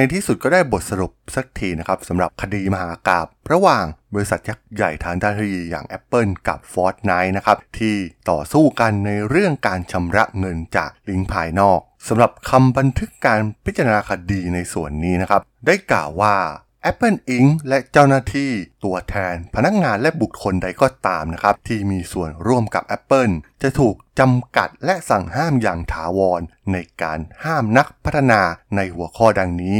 [0.00, 7.96] ในที่สุดก็ได้บทสรุปสักทีนะครับสำหรับคดีมหากาบระหว่างบริษัทยักษ์ใหญ่ทางด้านเทคโนโลยีอย่าง Apple กับ Fortnite นะครับที่
[8.30, 16.36] ต่อสู้กันในเรื่องการชำระเงินจากลิงก์ภายนอกสำหรับคำบันทึกการพิจารณาคดีในส่วนนี้นะครับได้กล่าวว่า
[16.90, 17.48] Apple Inc.
[17.68, 18.50] และเจ้าหน้าที่
[18.84, 23.32] ตัวแทนพนักงานและบุคคลใดก็ตามนะครับ ที่มีส่วนร่วมกับ Apple
[23.62, 26.40] จะถูกจำกัดและสั่งห้ามอย่างถาวร
[26.72, 28.40] ในการห้ามนักพัฒนา
[28.76, 29.76] ในหัวข้อดังนี้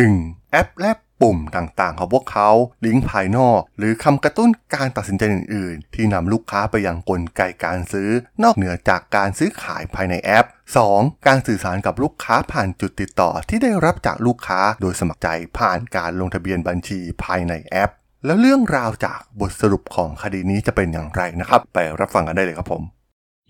[0.00, 0.50] 1.
[0.52, 0.92] แอปและ
[1.22, 2.50] ปุ่มต่างๆ ของพวกเขา
[2.86, 8.10] ลิงก์ภายนอก หรือคำกระตุ้นการตัดสินใจอื่น ๆ ที่นำลูกค้าไปยังกลไกการซื้อ
[8.42, 10.48] นอกเหนือจากการซื้อขายภายในแอป
[10.86, 11.26] 2.
[11.26, 15.28] การสื่อสารกับลูกค้าผ่านจุดติดต่อที่ได้รับจากลูกค้าโดยสมัครใจ
[15.58, 17.92] ผ่านการลงทะเบียนบัญชีภายในแอป
[18.26, 22.82] แล้วเรื่องราวจากบทสรุปของคดีนี้จะเป็นอย่างไรนะครับ ไปรับฟังกันได้เลยครับผม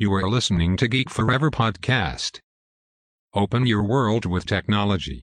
[0.02, 2.32] You are listening to Geek Forever podcast.
[3.42, 5.18] Open your world with technology.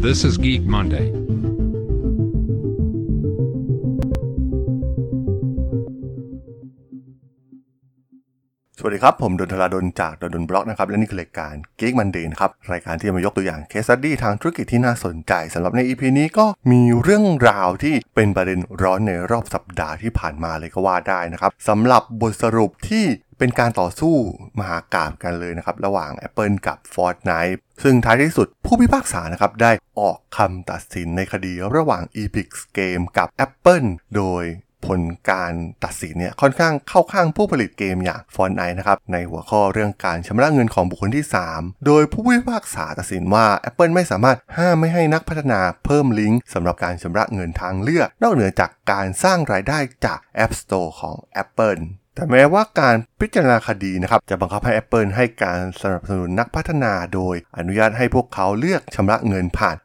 [0.00, 1.10] This is Geek Monday.
[8.80, 23.04] สวัสดีครับ ผมดนทราดนจากดนดนบล็อกนะครับ และนี่คือรายการ Geek Monday นครับ รายการที่จะมายกตัวอย่างเคส e ั t ดี้ทางธุรกิจที่น่าสนใจสำหรับใน EP นี้ก็มีเรื่องราวที่เป็นประเด็นร้อนในรอบสัปดาห์ที่ผ่านมาเลยก็ว่าได้นะครับสำหรับบทสรุปที่
[23.38, 24.14] เป็นการต่อสู้
[24.58, 34.44] มหากาบกันเลยนะครับ ระหว่าง Apple กับ Fortnite ซึ่งท้ายที่สุดผู้พิพากษานะครับ ได้ออกคำตัดสินในคดีระหว่าง Epic Game กับ Apple โดย
[34.86, 35.52] ผลการ
[35.84, 51.82] ตัดสินเนี่ยค่อนข้างเข้าข้างผู้ผลิตเกมอย่าง Fortnite นะครับในหัวข้อเรื่องการชำระเงินของบุคคลที่ 3 โดยผู้พิพากษาตัดสินว่า Apple ไม่สามารถห้ามไม่ให้นักพัฒนาเพิ่มลิงก์สำหรับการชำระเงินทางเลือก นอกเหนือจากการสร้างรายได้จาก App Store ของ Apple
[52.14, 59.76] แต่แม้ว่าการพิจารณาคดีนะครับจะบังคับให้ Apple ให้การสนับสนุนนักพัฒนาโดย อนุญาตให้พวกเขาเลือกชำระเงินผ่าน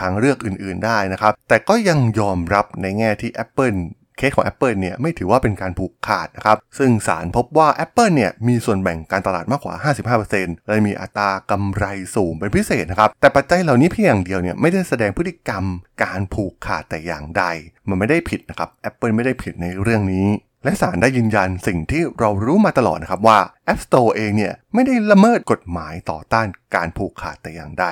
[0.00, 3.78] ทางเลือกอื่นๆได้นะครับแต่ก็ยังยอมรับในแง่ที่ Apple
[4.18, 9.74] เคสของ Apple เนี่ยไม่ถือว่าเป็นการผูกขาดนะครับ ซึ่งศาลพบว่า Apple เนี่ยมีส่วนแบ่งการตลาดมากกว่า
[10.22, 11.84] 55%และมีอัตรากำไร
[12.16, 15.64] สูงเป็นพิเศษนะครับ แต่ปัจจัยเหล่านี้เพียงอย่างเดียวเนี่ยไม่ได้แสดงพฤติกรรม
[16.02, 17.44] การผูกขาดแต่อย่างใด
[17.88, 20.28] มันไม่ได้ผิดนะครับ Apple ไม่ได้ผิดในเรื่องนี้
[20.64, 23.38] และศาลได้ยืนยันสิ่งที่เรารู้มาตลอดนะครับว่า
[23.72, 27.86] App Store เองเนี่ยไม่ได้ละเมิดกฎหมายต่อต้านการผูกขาดแต่อย่างใด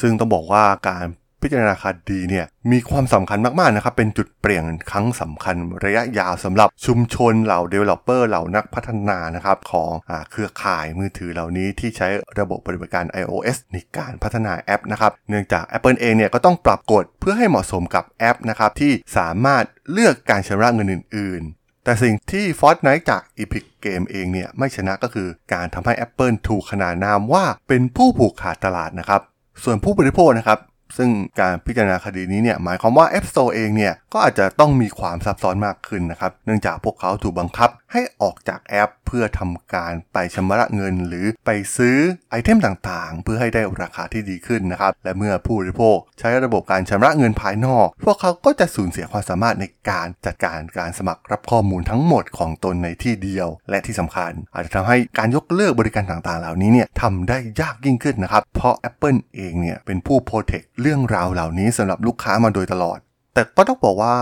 [0.00, 1.06] ซึ่งต้องบอกว่าการ
[1.42, 29.20] พิจารณาคดีเนี่ยมีความสำคัญมากๆนะครับเป็นจุดเปลี่ยนครั้งสำคัญระยะยาวสำหรับชุมชนเหล่า Developer เหล่านักพัฒนานะครับของอเครือข่ายมือถือเหล่านี้ที่ใช้ระบบปฏิบัติการ iOS ในการพัฒนาแอปนะครับเนื่องจาก Apple เองเนี่ยก็ต้องปรับกฎเพื่อให้เหมาะสมกับแอปนะครับที่สามารถเลือกการชำระเงินอื่นๆแต่สิ่งที่ Fortnite จาก Epic Game เองเนี่ยไม่ชนะก็คือการทำให้ Apple ถูกขนานนามว่าเป็นผู้ผูกขาดตลาดนะครับ
[29.64, 30.58] ส่วนผู้บริโภคนะครับ
[30.96, 31.10] ซึ่ง
[31.40, 41.96] การพิจารณาคดีนี้เนี่ยหมายความว่า App Store เองเนี่ยก็อาจจะต้องมีความซับซ้อนมากขึ้นนะครับ เนื่องจากพวกเขาถูกบังคับให้ออกจากแอป เพื่อทำการไปชำระเงิน หรือไปซื้อ
[42.30, 62.98] ไอเทมต่างๆ เพื่อให้ได้ราคาที่ดีขึ้นนะครับ และเมื่อผู้บริโภคใช้ระบบการชำระเงินภายนอก พวกเขาก็จะสูญเสียความสามารถในการจัดการการสมัครรับข้อมูลทั้งหมดของตนในที่เดียว และที่สำคัญ อาจจะทำให้การยกเลิกบริการต่างๆ เหล่านี้เนี่ยทำได้ยากยิ่งขึ้นนะครับ เพราะ Apple เองเนี่ยเป็นผู้โปรเทคเรื่องราวเหล่านี้สำหรับลูกค้ามาโดยตลอด
[63.34, 64.14] แต่ก็ต้องบอกว่า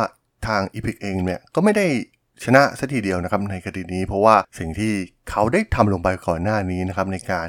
[0.47, 1.87] ทาง Epic เองเนี่ยก็ไม่ได้
[2.45, 4.93] ชนะสัทีเดียวนะครับในคดีนี้ เพราะว่าสิ่งที่
[5.31, 7.47] เขาได้ทำลงไปก่อนหน้านี้นะครับในการ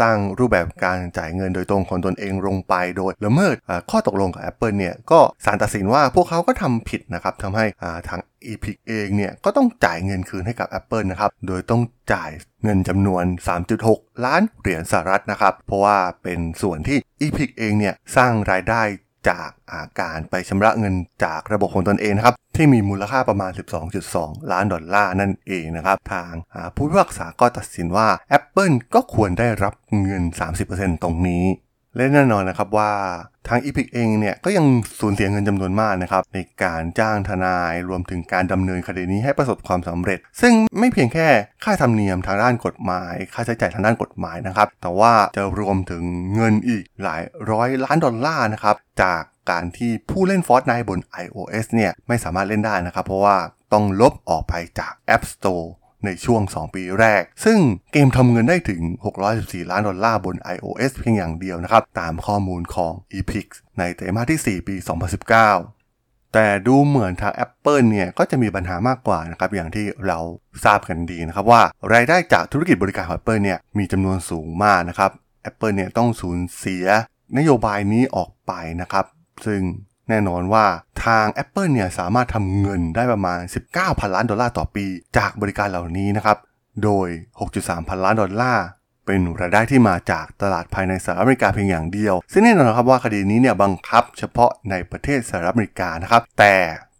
[0.00, 3.54] สร้างรูปแบบการจ่ายเงินโดยตรงของตนเองลงไปโดยละเมิด
[3.90, 7.64] ข้อตกลงกับ Apple เนี่ยก็ศาลตัดสินว่าพวกเขาก็ทำผิดนะครับทำให้
[8.08, 11.82] ทาง Epic เองเนี่ยก็ต้องจ่ายเงินคืนให้กับ Apple นะครับโดยต้อง
[12.12, 12.30] จ่าย
[12.64, 13.24] เงินจำนวน
[13.74, 18.82] 3.6 ล้านเหรียญสหรัฐนะครับเพราะว่าเป็นส่วนที่ Epic เองเนี่ยสร้างรายได้
[19.28, 23.50] จากาการไปชำระเงินจากระบบของตนเองนะครับ ที่มีมูลค่าประมาณ
[24.00, 26.32] 12.2 ล้านดอลลาร์นั่นเองนะครับ ทาง
[26.74, 28.08] ผู้พิพากษาก็ตัดสินว่า
[28.38, 30.22] Apple ก็ควรได้รับเงิน
[30.62, 31.44] 30%ตรงนี้
[31.96, 32.92] และแน่นอนนะครับว่า
[33.48, 34.66] ทาง Epic เองเนี่ยก็ยัง
[35.00, 41.28] สูญเสียเงินจำนวนมากนะครับในการจ้างทนายรวมถึงการดำเนินคดีนี้ให้ประสบความสำเร็จ ซึ่งไม่เพียงแค่
[41.64, 46.02] ค่าธรรมเนียมทางด้านกฎหมาย ค่าใช้จ่ายทางด้านกฎหมายนะครับ แต่ว่าจะรวมถึง
[46.34, 53.36] เงินอีกหลายร้อยล้านดอลลาร์นะครับจากการที่ผู้เล่น Fortnite บน iOS เนี่ยไม่สามารถเล่นได้นะครับ เพราะว่า
[53.72, 55.66] ต้องลบออกไปจาก App Store
[56.04, 57.58] ในช่วง 2 ปีแรก ซึ่ง
[57.92, 58.82] เกมทำเงินได้ถึง
[59.26, 63.46] 614 ล้านดอลลาร์บน iOS เพียงอย่างเดียวนะครับ ตามข้อมูลของ Epic
[63.78, 64.74] ในไตรมาสที่ 4 ปี
[65.54, 70.18] 2019แต่ดูเหมือนทาง Apple เนี่ยก็จะมีปัญหามากกว่านะครับอย่างที่เรา
[70.64, 71.62] ทราบกันดีนะครับว่า
[71.92, 75.10] รายได้จากธุรกิจบริการของ Apple เนี่ยมีจำนวนสูงมากนะครับ
[75.50, 76.86] Apple เนี่ยต้องสูญเสีย
[77.38, 79.06] นโยบายนี้ออกไปนะครับ
[79.46, 79.60] ซึ่ง
[80.08, 80.64] แน่นอนว่า
[81.04, 83.40] ทาง Apple เนี่ยสามารถทำเงินได้ประมาณ
[83.70, 84.84] 19 พันล้านดอลลาร์ต่อปี
[85.18, 86.36] จากบริการเหล่านี้นะครับ
[86.84, 87.08] โดย
[87.48, 88.64] 6.3 พันล้านดอลลาร์
[89.06, 96.54] เป็นรายได้ที่มาจากตลาดภายในสหรัฐอเมริกาเพียงอย่างเดียว ซึ่งแน่นอนครับว่าคดีนี้เนี่ยบังคับเฉพาะในประเทศสหรัฐอเมริกานะครับ แต่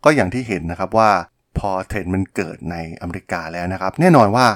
[0.04, 1.10] ก็อย่างที่เห็นนะครับว่า
[1.58, 4.46] พอเทรนด์มันเกิดในอเมริกาแล้วนะครับ แน่นอนว่า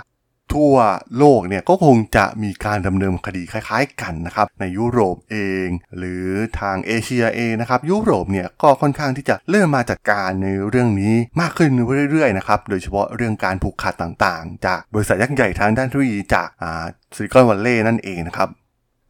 [0.55, 0.75] ทั่ว
[1.19, 5.67] โลกเนี่ยก็คงจะมีการดำเนินคดีคล้ายๆกันนะครับในยุโรปเอง
[5.99, 6.25] หรือ
[6.61, 11.71] ทางเอเชียเองนะครับยุโรปเนี่ยก็ค่อนข้างที่จะเริ่มมาจัดการในเรื่องนี้มากขึ้น
[12.11, 16.49] เรื่อยๆนะครับโดยเฉพาะเรื่องการผูกขาดต่างๆ จากบริษัทยักษ์ใหญ่ทางด้านเทคโนโลยีจาก
[17.15, 18.49] ซิลิคอนวัลเลย์นั่นเองนะครับ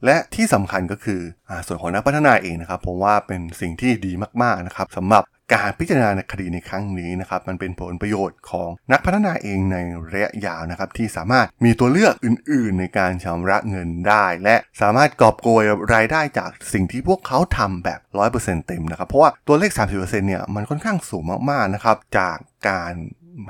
[0.05, 4.13] และที่สำคัญก็คืออส่วนของนักพัฒนาเองนะครับผมว่าเป็นสิ่งที่ดี
[4.43, 5.23] มากๆนะครับสำหรับ
[5.55, 9.77] การพิจารณาคดีในครั้งนี้นะครับมันเป็นผลประโยชน์ของนักพัฒนาเองใน
[10.13, 15.65] ระยะยาวนะครับที่สามารถมีตัวเลือกอื่น ๆ ในการชำระเงินได้ และสามารถกอบโกย
[15.95, 18.01] รายได้จากสิ่งที่พวกเขาทำแบบ
[18.33, 22.37] 100%เต็มนะครับเพราะว่าตัวเลข 30%เนี่ยมันค่อนข้างสูงมากๆนะครับจาก
[22.69, 22.95] การ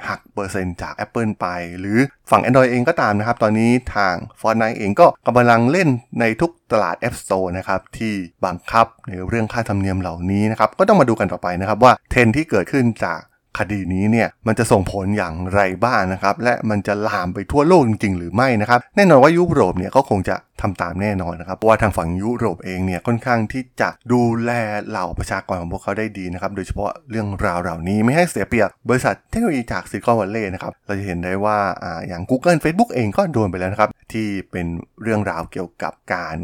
[0.09, 1.47] หักเปอร์เซ็นต์จาก Apple ไป
[1.79, 1.99] หรือ
[2.31, 5.89] ฝั่ง Android เองก็ตามนะครับ ตอนนี้ทาง Fortnite เองก็กำลังเล่น
[6.21, 8.15] ในทุกตลาด App Store นะครับ ที่
[8.45, 13.21] บังคับในเรื่องค่าธรรมเนียมเหล่านี้นะครับ ก็ต้องมาดูกันต่อไปนะครับว่าเทรนที่เกิดขึ้นจาก
[13.59, 24.51] คดีนี้เนี่ยมันจะส่งผลอย่างไรบ้างนนะครับ และมันจะลามไปทั่วโลกจริงๆหรือไม่นะครับ แน่นอนว่ายุโรปเนี่ยก็คงจะ ทำตามแน่นอนนะครับเพราะว่าทางฝั่งยุโรปเองเนี่ยค่อนข้างที่จะดูแล
[24.89, 34.67] เหล่าประชากรของพวกเขาได้ดีนะครับโดยเฉพาะเรื่องราวเหล่านี้ไม่ให้เสียเปรียบบริษัทเทคโนโลยีจาก Silicon Valley นะครับเราจะเห็นได้ว่าอ่าอย่าง Google Facebook เองก็โดนไปแล้วนะครับที่เป็น
[35.03, 36.37] เรื่องราวเกี่ยวกับการ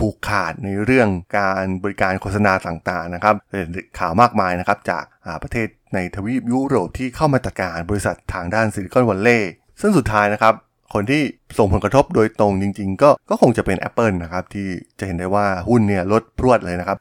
[0.00, 1.08] ผูกขาดในเรื่อง
[1.38, 3.66] การบริการโฆษณาต่างๆนะครับเป็น
[3.98, 5.04] ข่าวมากมายนะครับจาก
[5.42, 10.54] ประเทศในทวีปยุโรปที่เข้ามาจัดการบริษัททางด้าน Silicon Valleyซึ่งสุดท้ายนะครับ
[10.94, 11.22] คนที่
[11.58, 14.68] ส่งผลกระทบโดยตรงจริง ๆ ก็ก็คงจะเป็น Apple นะครับ ที่
[14.98, 16.98] จะเห็นได้ว่าหุ้นเนี่ยลดพรวดเลยนะครับ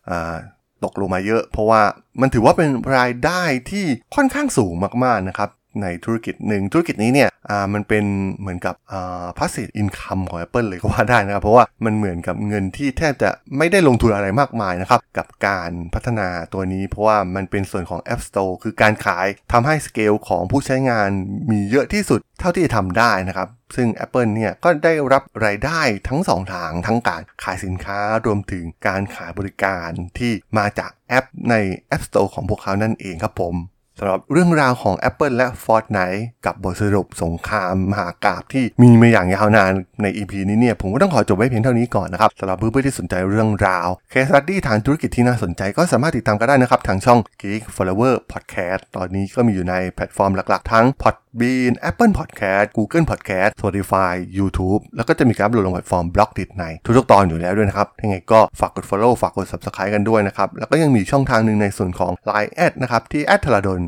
[0.83, 1.81] ตกลงมาเยอะ เพราะว่า
[2.21, 3.85] มันถือว่าเป็นรายได้ที่
[4.15, 4.73] ค่อนข้างสูง
[5.05, 5.49] มากๆนะครับ
[5.81, 7.29] ในธุรกิจหนึ่งธุรกิจนี้เนี่ย
[7.73, 8.05] มันเป็น
[8.39, 21.09] เหมือนกับอ่า passive income ของ Apple เลยก็ว่าได้นะครับ เพราะว่ามันเหมือนกับเงินที่แทบจะไม่ได้ลงทุนอะไรมากมายนะครับ กับการพัฒนาตัวนี้ เพราะว่ามันเป็นส่วนของ App Store คือการขายทำให้สเกลของผู้ใช้งาน
[21.51, 31.55] มีเยอะที่สุดเท่าที่จะทำได้นะครับ ซึ่ง Apple เนี่ยก็ได้รับรายได้ทั้ง 2 ทางทั้งการขายสินค้ารวมถึงการขายบริการที่มาจากแอปใน
[31.95, 33.55] App Store ของพวกเขานั่นเองครับผม
[33.99, 39.71] สำหรับเรื่องราวของ Apple และ Fortnite กับบทสรุปสงครามมหากาพย์ที่มีมาอย่างยาวนาน
[40.01, 50.85] ใน EP นี้เนี่ย ผมก็ต้องขอจบไว้เพียงเท่านี้ก่อนนะครับสำหรับเพื่อนๆที่สนใจเรื่องราว case study ทางธุรกิจที่น่าสนใจก็สามารถติดตามกันได้นะครับ ทางช่อง Geek Forever Podcast ตอนนี้ก็มีอยู่ในแพลตฟอร์มหลักๆ ทั้ง
[51.35, 56.63] Podbean Apple Podcast Google Podcast Spotify YouTube แล้วก็จะมีการลงลง platform Blockdit ใน
[56.97, 63.73] ทุกๆตอนอยู่แล้วด้วยนะครับยังไงก็ฝากกด follow ฝากกด subscribe กันด้วยนะครับ แล้วก็ยังมีช่องทางหนึ่งในส่วนของ Line แอดนะครับ ที่ t h a l a d o
[63.77, 63.79] n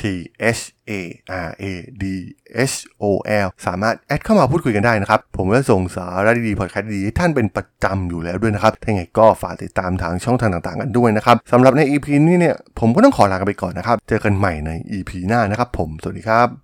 [0.00, 0.02] t
[0.58, 0.60] h
[0.90, 0.92] a
[1.46, 1.72] r a
[2.02, 2.04] d
[2.70, 3.04] h o
[3.44, 16.63] l สามารถ add เข้ามาพูดคุยกันได้นะครับ ผมก็ส่งสาระดีๆพอดแคสต์ดีท่านเป็นประจำอยู่แล้วด้วยนะครับถ้าไงก็ฝากติดตามทางช่องทางต่างๆกันด้วยนะครับสำหรับใน EP นี้เนี่ย ผมก็ต้องขอลากันไปก่อนนะครับ เจอกันใหม่ใน EP หน้านะครับผม สวัสดีครับ